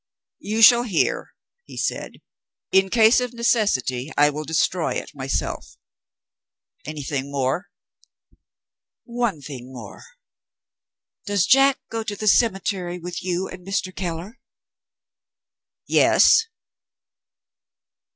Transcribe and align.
"You 0.39 0.63
shall 0.63 0.81
hear," 0.81 1.35
he 1.65 1.77
said. 1.77 2.13
"In 2.71 2.89
case 2.89 3.21
of 3.21 3.33
necessity, 3.33 4.11
I 4.17 4.31
will 4.31 4.43
destroy 4.45 4.93
it 4.93 5.11
myself. 5.13 5.77
Anything 6.85 7.31
more?" 7.31 7.67
"One 9.03 9.41
thing 9.41 9.71
more. 9.71 10.01
Does 11.27 11.45
Jack 11.45 11.77
go 11.91 12.01
to 12.01 12.15
the 12.15 12.27
cemetery 12.27 12.97
with 12.97 13.21
you 13.23 13.47
and 13.47 13.63
Mr. 13.63 13.95
Keller?" 13.95 14.39
"Yes." 15.85 16.47